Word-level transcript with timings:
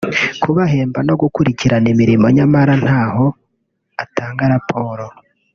kubahemba 0.41 0.99
no 1.07 1.13
gukurikirana 1.21 1.87
imirimo 1.93 2.25
nyamara 2.37 2.73
ntaho 2.83 3.25
atanga 4.03 4.43
raporo 4.53 5.05